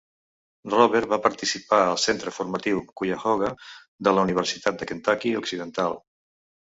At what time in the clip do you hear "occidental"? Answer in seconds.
5.43-5.95